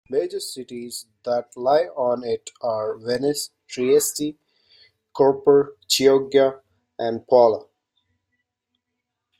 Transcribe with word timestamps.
Major 0.09 0.39
cities 0.39 1.05
that 1.25 1.55
lie 1.55 1.83
on 1.95 2.23
it 2.23 2.49
are 2.59 2.97
Venice, 2.97 3.51
Trieste, 3.67 4.35
Koper, 5.15 5.75
Chioggia 5.87 6.61
and 6.97 7.27
Pula. 7.27 7.67